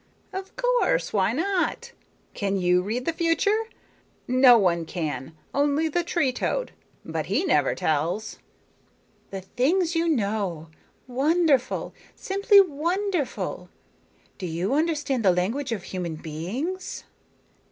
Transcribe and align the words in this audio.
"Of 0.33 0.55
course. 0.55 1.13
Why 1.13 1.31
not? 1.31 1.91
Can 2.33 2.57
you 2.57 2.81
read 2.81 3.05
the 3.05 3.13
future? 3.13 3.65
No 4.27 4.57
one 4.57 4.83
can. 4.83 5.37
Only 5.53 5.87
the 5.89 6.03
tree 6.03 6.31
toad, 6.33 6.71
but 7.05 7.27
he 7.27 7.45
never 7.45 7.75
tells." 7.75 8.39
"The 9.29 9.41
things 9.41 9.93
you 9.93 10.09
know! 10.09 10.69
Wonderful, 11.05 11.93
simply 12.15 12.59
wonderful! 12.59 13.69
Do 14.39 14.47
you 14.47 14.73
understand 14.73 15.23
the 15.23 15.29
language 15.31 15.71
of 15.71 15.83
human 15.83 16.15
beings?" 16.15 17.03